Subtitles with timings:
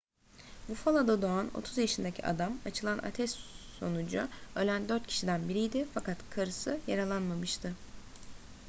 [0.69, 3.31] buffalo'da doğan 30 yaşındaki adam açılan ateş
[3.79, 7.73] sonucu ölen dört kişiden biriydi fakat karısı yaralanmamıştı